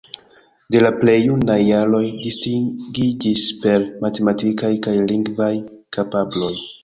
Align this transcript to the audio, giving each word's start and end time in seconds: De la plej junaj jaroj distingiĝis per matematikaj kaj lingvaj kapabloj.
De 0.75 0.79
la 0.83 0.89
plej 1.01 1.17
junaj 1.23 1.57
jaroj 1.65 2.01
distingiĝis 2.23 3.43
per 3.65 3.85
matematikaj 4.05 4.73
kaj 4.87 4.95
lingvaj 5.13 5.53
kapabloj. 5.99 6.53